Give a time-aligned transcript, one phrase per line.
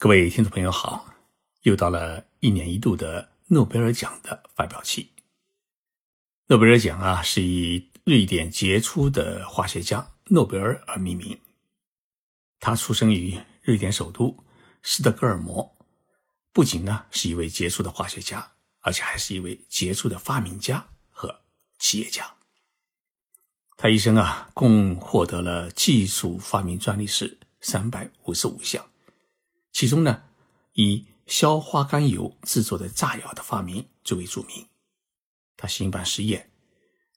[0.00, 1.14] 各位听众朋友好，
[1.60, 5.10] 又到了一年一度的诺贝尔奖的发表期。
[6.46, 11.38] 诺贝尔奖啊，是以瑞典杰出的化学家诺贝尔而命名。
[12.60, 14.34] 他出生于瑞典首都
[14.82, 15.70] 斯德哥尔摩，
[16.50, 21.42] 不仅呢是一位杰出的化学家，而且还是一位杰出的发明家和
[21.78, 22.24] 企业家。
[23.76, 28.82] 他一生啊，共获得了技术发明专利是三百五十五项。
[29.72, 30.24] 其中呢，
[30.72, 34.66] 以硝化甘油制作的炸药的发明最为著名。
[35.56, 36.50] 他兴办实业，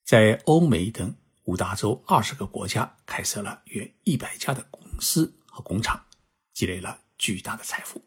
[0.04, 1.16] 在欧美等
[1.46, 6.05] 五大洲二十个国家开设了约一百家的公司和工厂，
[6.54, 8.04] 积累了巨大的财富。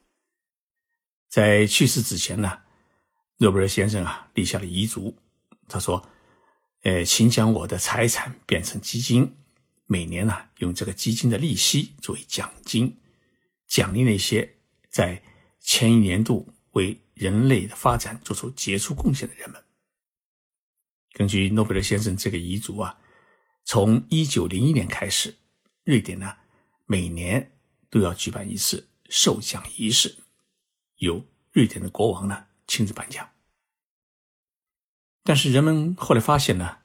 [1.28, 2.61] 在去世之前呢，
[3.39, 5.19] 诺贝尔先生啊立下了遗嘱，
[5.69, 6.09] 他说
[6.84, 9.37] ：“呃，请将我的财产变成基金，
[9.87, 12.97] 每年呢用这个基金的利息作为奖金。”
[13.66, 14.56] 奖励那些
[14.88, 15.23] 在
[15.61, 19.62] 前一年度为人类的发展做出杰出贡献的人们。
[21.12, 22.98] 根据诺贝尔先生这个遗嘱啊，
[23.64, 25.34] 从一九零一年开始，
[25.84, 26.37] 瑞典呢
[26.84, 27.53] 每年
[27.91, 30.17] 都要举办一次授奖仪式，
[30.97, 33.28] 由瑞典的国王呢亲自颁奖。
[35.25, 36.78] 但是人们后来发现呢，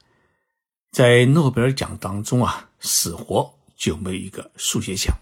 [0.90, 5.16] 在诺贝尔奖当中啊，死活就没有一个数学奖。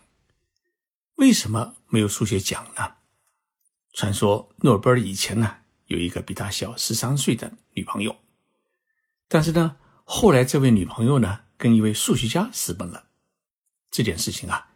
[1.21, 2.95] 为什么没有数学奖呢？
[3.93, 8.17] 传说诺贝尔以前呢有一个比他小十三岁的女朋友，
[9.29, 13.11] 但是呢后来这位女朋友呢跟一位数学家私奔了。
[13.91, 14.71] 这件事情啊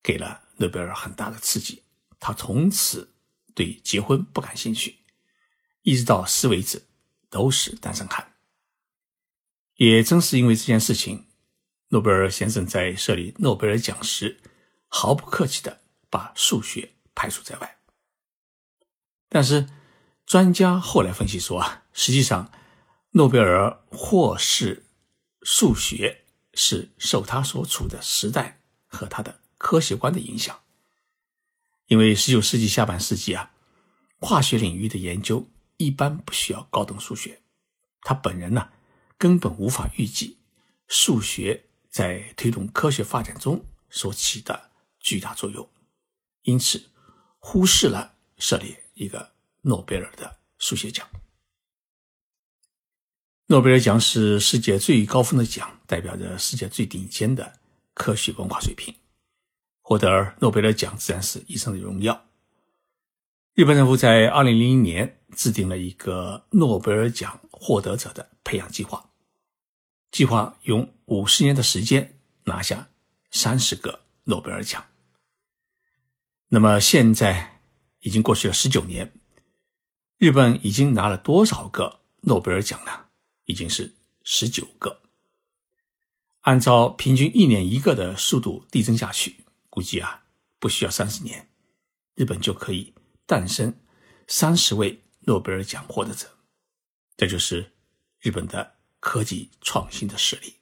[0.00, 1.82] 给了诺贝尔很大的刺激，
[2.20, 3.12] 他从此
[3.52, 4.98] 对结婚不感兴趣，
[5.82, 6.84] 一直到死为止
[7.28, 8.34] 都是单身汉。
[9.74, 11.26] 也正是因为这件事情，
[11.88, 14.40] 诺贝尔先生在设立诺贝尔奖时。
[14.96, 17.78] 毫不客气的把数学排除在外，
[19.28, 19.68] 但是
[20.24, 22.52] 专家后来分析说啊，实际上
[23.10, 24.86] 诺贝尔获释
[25.42, 26.24] 数学
[26.54, 30.62] 是受他所处的时代和他的科学观的影响，
[31.88, 33.50] 因为十九世纪下半世纪啊，
[34.20, 37.42] 化学领域的研究一般不需要高等数学，
[38.02, 38.68] 他本人呢
[39.18, 40.38] 根本无法预计
[40.86, 44.70] 数学在推动科学发展中所起的。
[45.04, 45.68] 巨大作用，
[46.42, 46.82] 因此
[47.38, 51.06] 忽视了设立一个诺贝尔的数学奖。
[53.46, 57.60] 诺贝尔奖是世界最高峰的奖，代表着世界最顶尖的
[57.92, 58.92] 科学文化水平。
[59.82, 62.26] 获得诺贝尔奖自然是一生的荣耀。
[63.52, 69.10] 日本政府在二零零一年制定了一个诺贝尔奖获得者的培养计划，
[70.10, 72.88] 计划用五十年的时间拿下
[73.30, 74.82] 三十个诺贝尔奖。
[76.54, 77.58] 那么现在
[77.98, 79.12] 已经过去了十九年，
[80.18, 83.06] 日本已经拿了多少个诺贝尔奖呢？
[83.46, 83.92] 已经是
[84.22, 85.02] 十九个。
[86.42, 90.26] 按照平均一年一个的速度递增下去，估计啊，
[90.60, 91.48] 不需要三十年，
[92.14, 92.94] 日本就可以
[93.26, 93.74] 诞生
[94.28, 96.30] 三十位诺贝尔奖获得者。
[97.16, 97.72] 这就是
[98.20, 100.54] 日本的科技创新的实力。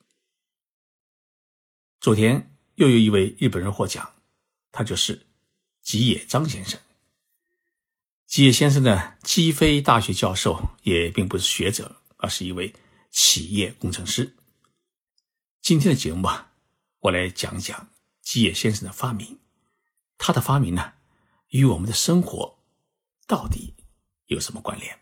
[2.00, 4.10] 昨天又有一位日本人获奖，
[4.70, 5.26] 他就是。
[5.82, 6.78] 吉野张先生，
[8.26, 12.72] 吉野先生呢，既非大学教授，也并不是学者，而是一位
[13.10, 14.36] 企业工程师。
[15.60, 16.52] 今天的节目啊，
[17.00, 17.88] 我来讲讲
[18.22, 19.40] 吉野先生的发明。
[20.16, 20.92] 他的发明呢，
[21.48, 22.56] 与我们的生活
[23.26, 23.74] 到底
[24.26, 24.96] 有什么关联？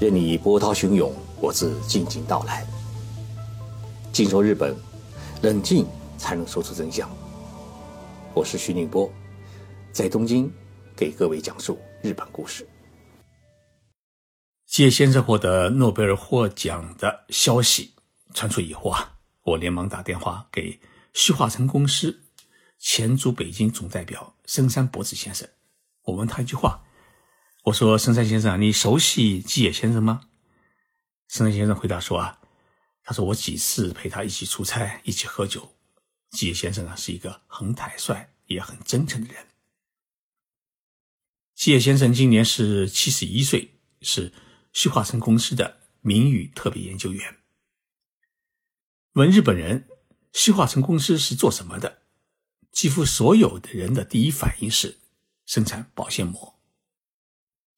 [0.00, 2.66] 任你波涛汹涌，我自静静到来。
[4.16, 4.74] 静说日本，
[5.42, 7.06] 冷静才能说出真相。
[8.32, 9.12] 我是徐宁波，
[9.92, 10.50] 在东京
[10.96, 12.66] 给各位讲述日本故事。
[14.64, 17.92] 吉野先生获得诺贝尔获奖的消息
[18.32, 20.80] 传出以后啊，我连忙打电话给
[21.12, 22.22] 旭化成公司
[22.78, 25.46] 前驻北京总代表深山博子先生。
[26.04, 26.82] 我问他一句话，
[27.64, 30.22] 我说：“深山先生，你熟悉吉野先生吗？”
[31.28, 32.38] 深山先生回答说：“啊。”
[33.08, 35.76] 他说：“我几次陪他一起出差，一起喝酒。
[36.30, 39.46] 吉野先生啊，是一个很坦率也很真诚的人。
[41.54, 44.32] 吉野先生今年是七十一岁，是
[44.72, 47.36] 旭化成公司的名誉特别研究员。
[49.12, 49.86] 问日本人，
[50.32, 52.02] 旭化成公司是做什么的？
[52.72, 54.98] 几乎所有的人的第一反应是
[55.46, 56.58] 生产保鲜膜。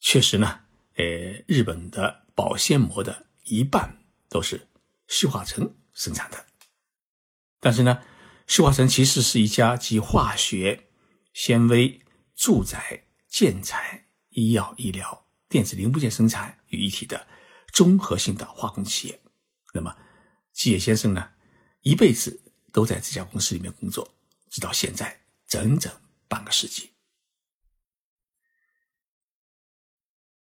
[0.00, 0.60] 确实呢，
[0.94, 1.04] 呃，
[1.46, 4.67] 日本的保鲜膜的一半都是。
[5.08, 6.46] 旭化成生产的，
[7.58, 8.04] 但是呢，
[8.46, 10.88] 旭化成其实是一家集化学、
[11.32, 12.00] 纤维、
[12.36, 17.26] 住宅、建材、医药、医疗、电子零部件生产于一体的
[17.72, 19.20] 综合性的化工企业。
[19.72, 19.96] 那么，
[20.52, 21.30] 吉野先生呢，
[21.80, 22.40] 一辈子
[22.70, 24.14] 都在这家公司里面工作，
[24.50, 25.90] 直到现在整整
[26.28, 26.90] 半个世纪。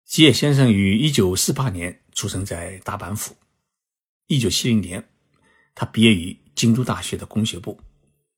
[0.05, 3.37] 吉野先生于一九四八年出生在大阪府。
[4.27, 5.09] 一九七零年，
[5.75, 7.81] 他毕业于京都大学的工学部。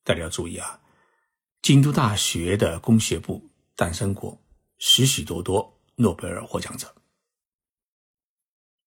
[0.05, 0.79] 大家要注意啊，
[1.63, 4.39] 京都大学的工学部诞生过
[4.79, 6.95] 许许多多诺贝尔获奖者。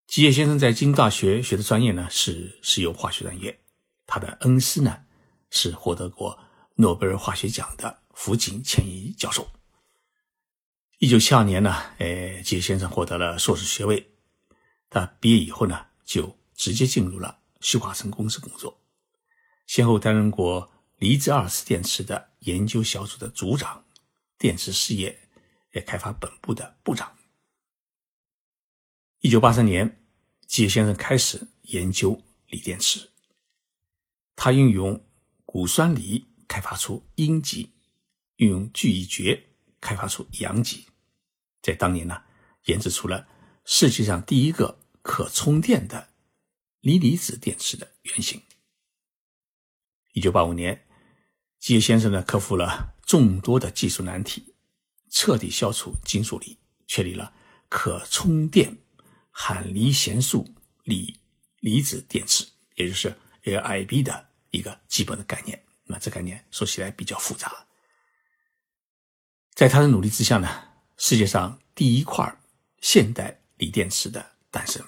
[0.07, 3.59] 吉野先生在京大学学的专业呢是石油化学专业，
[4.05, 5.03] 他的恩师呢
[5.49, 6.37] 是获得过
[6.75, 9.49] 诺贝尔化学奖的福井谦一教授。
[10.99, 14.07] 一九七二年呢，哎，吉野先生获得了硕士学位。
[14.89, 18.79] 他毕业以后呢，就直接进入了旭化成公司工作，
[19.65, 23.83] 先后担任过离子二次电池的研究小组的组长、
[24.37, 25.27] 电池事业
[25.71, 27.17] 也开发本部的部长。
[29.21, 30.05] 一九八三年，
[30.45, 33.09] 吉野先生开始研究锂电池，
[34.35, 35.03] 他运用
[35.47, 37.73] 钴酸锂开发出阴极，
[38.35, 39.41] 运用聚乙炔
[39.79, 40.85] 开发出阳极。
[41.63, 42.21] 在当年呢，
[42.65, 43.27] 研制出了
[43.65, 46.10] 世界上第一个可充电的
[46.81, 48.41] 锂离子电池的原型。
[50.13, 50.87] 一九八五年，
[51.59, 54.53] 吉野先生呢克服了众多的技术难题，
[55.09, 57.33] 彻底消除金属锂，确立了
[57.69, 58.77] 可充电
[59.31, 61.19] 含锂弦素锂
[61.59, 62.45] 离子电池，
[62.75, 65.63] 也就是 LIB 的一个基本的概念。
[65.85, 67.67] 那这概念说起来比较复杂。
[69.53, 70.67] 在他的努力之下呢。
[71.03, 72.39] 世界上第一块
[72.79, 74.85] 现代锂电池的诞生，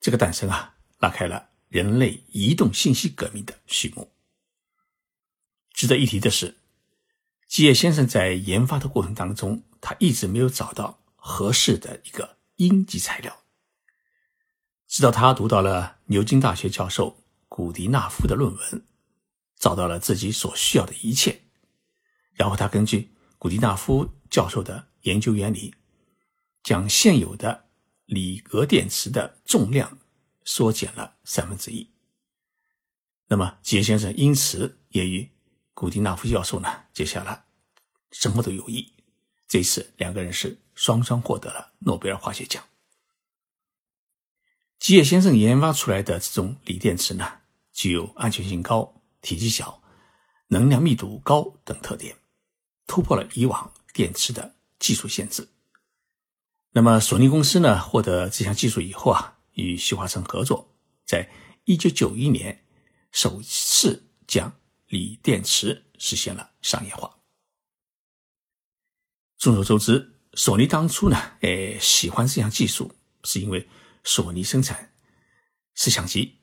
[0.00, 4.12] 这个诞生啊，拉开了人类移动信息革命的序幕。
[5.72, 6.56] 值得一提的是，
[7.46, 13.44] 吉野先生在研发的过程当中，他一直没有找到合适的一个阴极材料。
[14.88, 18.86] 直到他读到了牛津大学教授古迪纳夫的论文，
[19.58, 21.42] 找到了自己所需要的一切，
[22.34, 24.88] 然后他根据古迪纳夫教授的。
[25.02, 25.72] 研究原理，
[26.64, 27.66] 将现有的
[28.06, 29.96] 锂格电池的重量
[30.46, 31.90] 缩减了三分之一。
[33.26, 35.30] 那么，吉野先生因此也与
[35.74, 37.44] 古迪纳夫教授呢结下了
[38.12, 38.90] 深厚的友谊。
[39.46, 42.64] 这次两个人是双双获得了诺贝尔化学奖。
[44.78, 47.40] 吉野先生研发出来的这种锂电池呢，
[47.74, 49.82] 具有安全性高、体积小、
[50.46, 52.16] 能量密度高等特点，
[52.86, 54.56] 突破了以往电池的。
[54.78, 55.48] 技术限制。
[56.72, 60.74] 那么，索尼公司呢，获得这项技术以后啊，与旭华城合作，
[61.04, 61.28] 在
[61.64, 62.64] 一九九一年
[63.12, 64.50] 首次将
[64.86, 67.18] 锂电池实现了商业化。
[69.36, 72.94] 众所周知，索尼当初呢，诶，喜欢这项技术，
[73.24, 73.68] 是因为
[74.04, 74.94] 索尼生产
[75.74, 76.38] 摄像机，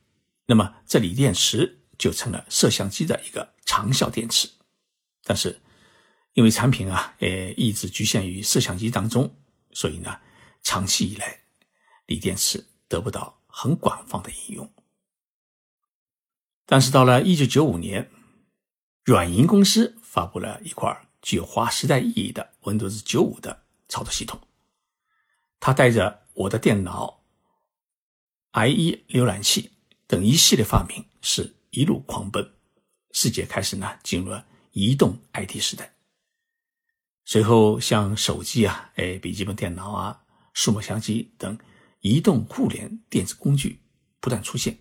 [0.45, 4.49] 那么这锂电池就成了摄像机的一个长效电池，
[5.23, 5.61] 但是。
[6.35, 9.37] 因为产品啊，呃，一直局限于摄像机当中，
[9.71, 10.19] 所以呢，
[10.63, 11.43] 长期以来，
[12.07, 14.71] 锂电池得不到很广泛的应用。
[16.67, 18.11] 但是到了一九九五年，
[19.03, 24.39] 软银公司发布了一块具有划时代意义的 Windows 九五的操作系统，
[25.59, 27.23] 它带着我的电脑、
[28.51, 29.71] IE 浏览器
[30.05, 32.53] 等一系列发明，是一路狂奔，
[33.11, 35.95] 世界开始呢进入了移动 IT 时代。
[37.25, 40.21] 随后，像手机啊、哎笔记本电脑啊、
[40.53, 41.57] 数码相机等
[42.03, 43.79] 移动互联电子工具
[44.19, 44.77] 不断出现，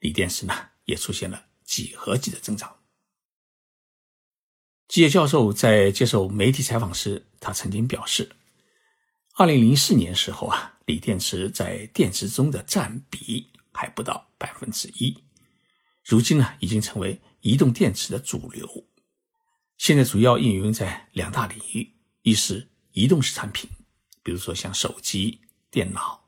[0.00, 0.54] 锂电池呢
[0.84, 2.76] 也出现了几何级的增长。
[4.86, 8.30] 吉野教授在接受媒体采访时，他曾经表示，
[9.36, 15.24] 二零零四年时候啊，锂电池在电池中的占比还不到百分之一，
[16.04, 18.86] 如今呢已经成为移动电池的主流。
[19.78, 23.70] 现在主要应用在两大领域：一是移动式产品，
[24.22, 25.40] 比如说像手机、
[25.70, 26.21] 电脑，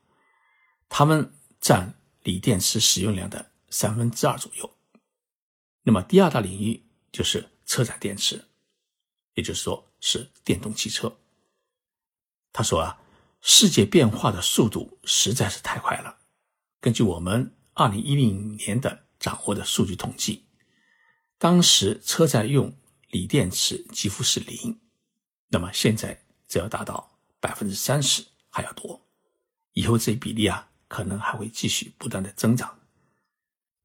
[0.89, 4.65] 它们占锂电池使用量的三分之二左右；
[5.83, 8.45] 那么第二大领域就是车载电池，
[9.33, 11.17] 也就是说是电动汽车。
[12.53, 12.99] 他说啊，
[13.41, 16.19] 世界变化的速度实在是太快了。
[16.79, 20.45] 根据我们二零一零年的掌握的数据统计，
[21.37, 22.73] 当时车载用
[23.09, 24.79] 锂电池几乎是零，
[25.49, 29.05] 那么现在只要达到百分之三十还要多，
[29.73, 32.79] 以后这比例啊可能还会继续不断的增长。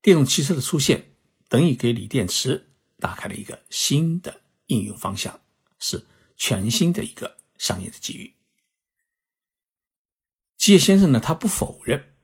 [0.01, 1.17] 电动汽车的出现
[1.49, 5.41] 等于给锂电池打开了一个新的应用方向，
[5.81, 8.33] 是全新的一个商业的机遇。
[10.57, 12.15] 基业先生呢，他不否认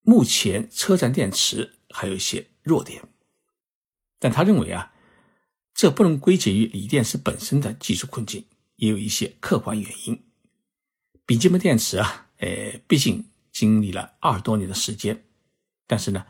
[0.00, 3.06] 目前车站电池还有一些弱点，
[4.18, 4.94] 但他认为啊，
[5.74, 10.24] 这不能归结于锂电池本身的技术困境，也有一些客观原因。
[11.26, 13.29] 笔记本电池啊，呃，毕竟
[13.60, 15.24] 经历了二十多年的时间，
[15.86, 16.24] 但是呢。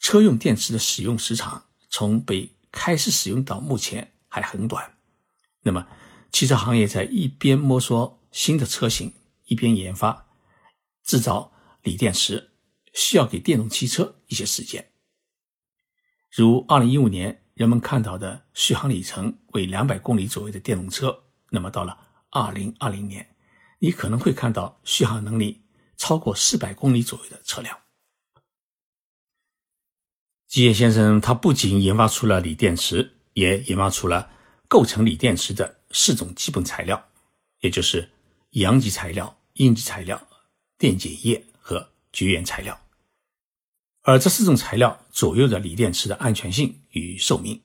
[0.00, 4.96] 车用电池的使用时长从被开始使用到目前还很短。
[5.62, 5.88] 那么，
[6.30, 9.12] 汽车行业在一边摸索新的车型，
[9.46, 10.28] 一边研发
[11.02, 12.52] 制造锂电池，
[12.94, 14.88] 需要给电动汽车一些时间。
[16.30, 21.98] 如2015年人们看到的续航里程为200公里左右的电动车，那么到了
[22.30, 23.34] 2020年，
[23.80, 25.60] 你可能会看到续航能力
[25.98, 27.76] 超过400公里左右的车辆。
[30.46, 34.30] 基业先生，他不仅研发出了锂电池，也研发出了
[34.66, 37.10] 构成锂电池的四种基本材料，
[37.60, 38.08] 也就是
[38.52, 40.26] 阳极材料、阴极材料、
[40.78, 42.80] 电解液和绝缘材料。
[44.02, 47.60] 而这四种材料左右着锂电池的安全性与寿命。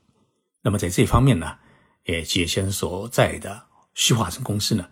[0.62, 1.60] 那么在这方面呢，
[2.04, 4.90] 也基业先生所在的旭化成公司呢，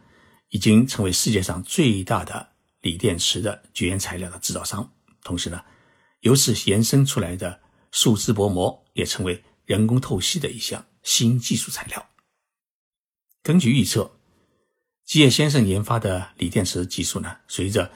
[0.48, 4.94] 已经成为世界上最大的锂电池的绝缘材料的制造商。
[5.24, 5.64] 同时呢，
[6.20, 7.62] 由此延伸出来的。
[7.94, 12.10] 树脂薄膜也成为人工透析的一项新技术材料。
[13.44, 14.18] 根据预测，
[15.04, 17.92] 基业先生研发的锂电池技术呢，随着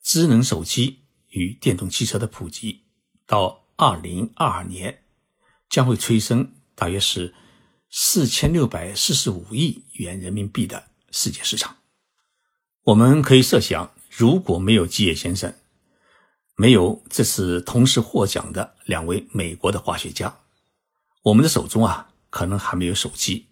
[0.00, 2.84] 智能手机与电动汽车的普及，
[3.26, 5.02] 到二零二二年
[5.68, 7.34] 将会催生大约是
[7.90, 11.78] 四千六百四十五亿元人民币的世界市场。
[12.84, 15.54] 我们可以设想，如果没有基野先生，
[16.54, 20.40] 没有这次同时获奖的两位美国的化学家，
[21.22, 23.46] 我们的手中啊，可能还没有手机，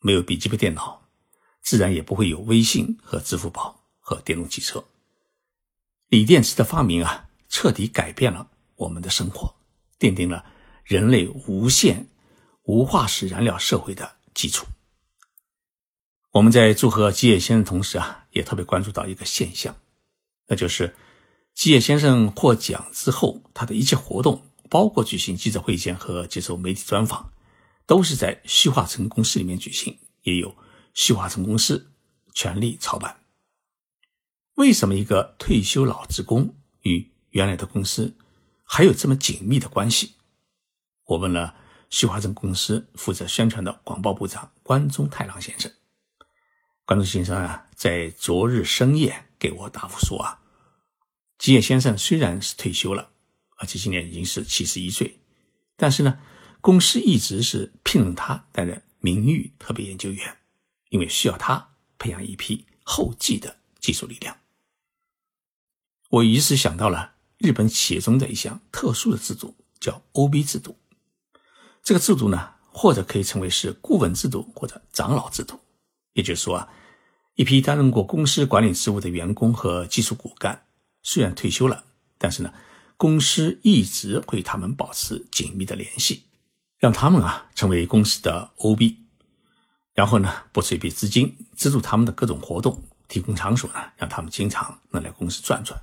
[0.00, 1.06] 没有笔记本电脑，
[1.60, 4.82] 自然也不会有微信和支付宝和电动汽车。
[6.08, 9.54] 锂电池的发明啊，彻底改变了我们的生活，
[9.98, 10.42] 奠定了
[10.84, 12.08] 人类无限
[12.62, 14.66] 无化石燃料社会的基础。
[16.30, 19.76] 我们在祝贺基野先生同时啊，也特别关注到一个现象，
[20.48, 20.96] 那就是。
[21.54, 27.32] 基野先生获奖之后，他的一切活动，包括举行记者会见和接受媒体专访，
[27.84, 30.56] 都是在旭化成公司里面举行，也有
[30.94, 31.90] 旭化成公司
[32.32, 33.24] 全力操办。
[34.54, 38.16] 为什么一个退休老职工与原来的公司
[38.62, 40.12] 还有这么紧密的关系？
[41.06, 41.56] 我问了
[41.90, 45.72] 旭化成公司负责宣传的广报部长关中太郎先生。
[46.84, 50.40] 关中先生啊，在昨日深夜给我答复说啊。
[51.38, 53.10] 吉野先生虽然是退休了，
[53.56, 55.20] 而且今年已经是七十一岁，
[55.76, 56.18] 但是呢，
[56.60, 60.38] 公司一直是聘任他担任名誉特别研究员，
[60.90, 64.36] 因为需要他培养一批后继的技术力量。
[66.10, 70.76] 我于是想到了日本企业中的一项特殊的制度，叫 OB 制度。
[71.82, 75.60] 这个制度呢，或者可以称为是顾问制度或者长老制度，
[76.14, 76.68] 也就是说啊，
[77.38, 80.66] 一批担任过公司管理职务的员工和技术骨干。
[81.04, 81.84] 虽然退休了，
[82.18, 82.52] 但是呢，
[82.96, 86.24] 公司一直会与他们保持紧密的联系，
[86.78, 88.96] 让他们啊成为公司的 OB，
[89.94, 95.80] 然后呢，拨出一笔资金资助他们的各种活动，提供场所呢，让他们经常能来公司转转，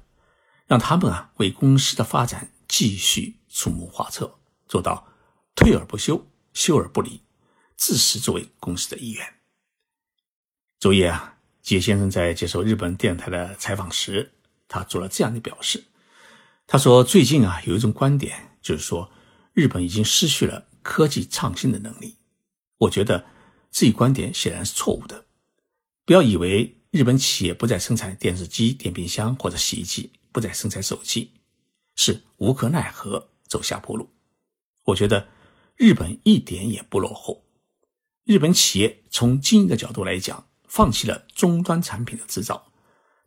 [0.67, 5.07] 让他们啊为公司的发展继续出谋划策，做到
[5.55, 7.21] 退而不休，休而不离，
[7.77, 9.25] 自始作为公司的一员。
[10.77, 11.34] 昨夜啊，
[11.65, 14.31] 杰先生在接受日本电视台的采访时。
[14.67, 15.83] 他做了这样的表示，
[16.67, 19.11] 他说：“最近啊，有一种观点，就是说
[19.53, 22.17] 日本已经失去了科技创新的能力。
[22.77, 23.25] 我觉得
[23.71, 25.25] 这一观点显然是错误的。
[26.03, 31.31] 不要以为日本企业不再生产电视机、电冰箱或者洗衣机，不再生产手机，
[31.95, 34.09] 是无可奈何走下坡路。
[34.83, 35.27] 我觉得
[35.75, 37.43] 日本一点也不落后。
[38.23, 42.73] 日本企业从经营的角度来讲，放弃了终端产品的制造，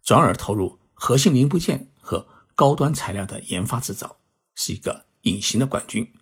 [0.03, 2.27] 转而投入。”核心零部件和
[2.57, 4.19] 高端材料的研发制造
[4.57, 6.13] 是一个隐形的冠军。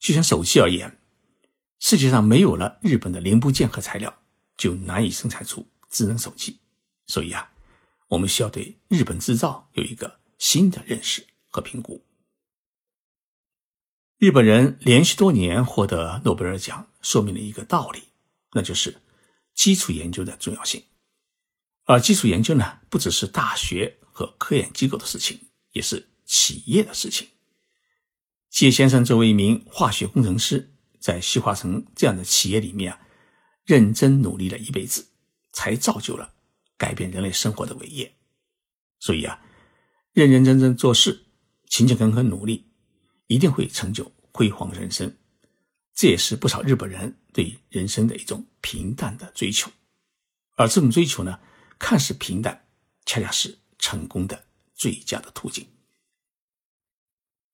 [0.00, 0.98] 就像手机而言，
[1.78, 4.12] 世界上没有了日本的零部件和材料，
[4.56, 6.58] 就难以生产出智能手机。
[7.06, 7.52] 所以啊，
[8.08, 12.04] 我们需要对日本制造有一个新的认识和评估。
[14.18, 18.02] 日本人连续多年获得诺贝尔奖，说明了一个道理，
[18.52, 19.00] 那就是
[19.54, 20.82] 基础研究的重要性。
[21.84, 25.38] 而基础研究呢，不只是大学和科研机构的事情，
[25.72, 27.28] 也是企业的事情。
[28.50, 33.00] 谢先生作为一名化学工程师，在西化城这样的企业里面啊，
[33.64, 35.06] 认真努力了一辈子，
[35.52, 36.34] 才造就了
[36.76, 38.14] 改变人类生活的伟业。
[39.00, 39.42] 所以啊，
[40.12, 41.26] 认认真真做事，
[41.68, 42.70] 勤勤恳恳努力，
[43.26, 45.14] 一定会成就辉煌人生。
[45.92, 49.70] 这也是不少日本人对人生的一种平淡的追求。
[50.56, 51.40] 而这种追求呢，
[51.78, 52.66] 看似平淡，
[53.04, 55.66] 恰恰是成功的最佳的途径。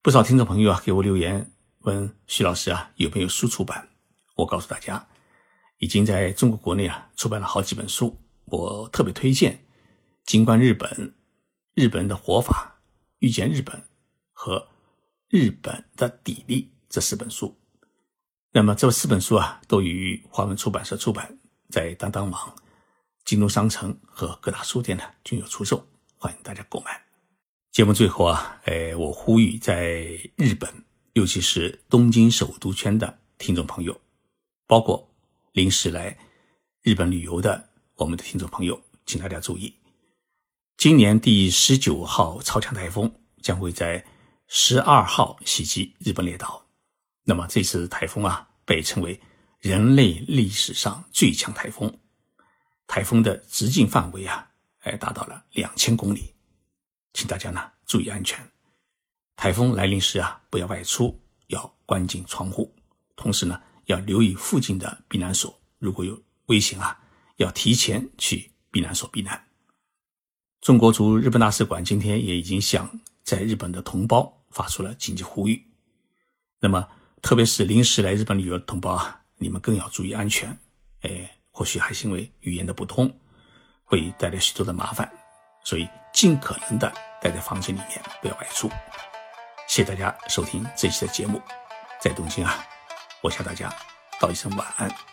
[0.03, 3.89] 不少听众朋友啊，给我留言问徐老师啊，有没有书出版？
[4.37, 5.09] 我告诉大家，
[5.79, 8.19] 已经在中国国内啊出版了好几本书。
[8.45, 9.55] 我特别推荐
[10.25, 10.91] 《金观日本》
[11.75, 12.79] 《日本的活法》
[13.19, 13.77] 《遇见日本》
[14.33, 14.59] 和
[15.29, 17.60] 《日本的砥砺》这四本书。
[18.53, 21.39] 那么这四本书啊，都于华文出版社出版，
[21.69, 22.53] 在当当网、
[23.25, 27.01] 京东商城和各大书店呢均有出售，欢迎大家购买。
[27.71, 30.03] 节目最后啊，哎，我呼吁在
[30.35, 30.69] 日本，
[31.13, 34.01] 尤其是东京首都圈的听众朋友，
[34.67, 35.09] 包括
[35.53, 36.19] 临时来
[36.83, 39.73] 日本旅游的我们的听众朋友，请大家注意，
[40.77, 44.05] 今年第十九号超强台风将会在
[44.49, 46.67] 十二号袭击日本列岛。
[47.25, 49.21] 那么这次台风啊，被称为
[49.59, 51.93] 人类历史上最强台风，
[52.87, 54.51] 台风的直径范围啊，
[54.81, 56.35] 哎，达到了两千公里。
[57.13, 58.39] 请大家呢注意安全，
[59.37, 62.75] 台风来临时啊，不要外出，要关紧窗户，
[63.17, 66.99] 同时呢要留意附近的避难所，如果有危险啊，
[67.37, 69.45] 要提前去避难所避难。
[70.61, 72.89] 中国驻日本大使馆今天也已经向
[73.25, 75.61] 在日本的同胞发出了紧急呼吁，
[76.61, 76.89] 那么
[77.23, 80.57] 特别是临时来日本旅游的同胞啊，你们更要注意安全。
[81.03, 83.13] 哎，或许还是因为语言的不通，
[83.85, 85.11] 会带来许多的麻烦。
[85.65, 88.69] 所以，尽可能的待在房间里面，不要外出。
[89.69, 91.41] 谢谢大家收听这期的节目，
[92.01, 92.65] 在东京啊，
[93.23, 93.73] 我向大家
[94.19, 95.10] 道一声晚安。